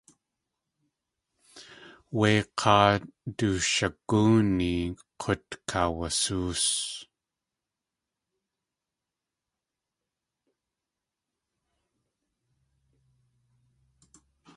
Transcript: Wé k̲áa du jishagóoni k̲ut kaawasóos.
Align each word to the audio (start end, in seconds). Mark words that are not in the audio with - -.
Wé 2.17 2.31
k̲áa 2.59 2.91
du 3.37 3.47
jishagóoni 3.63 4.73
k̲ut 5.19 5.47
kaawasóos. 5.69 6.65